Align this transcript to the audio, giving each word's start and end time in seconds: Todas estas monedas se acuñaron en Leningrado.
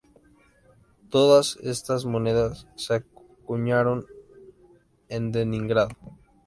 Todas 1.11 1.59
estas 1.61 2.05
monedas 2.05 2.65
se 2.75 2.95
acuñaron 2.95 4.07
en 5.09 5.31
Leningrado. 5.31 5.91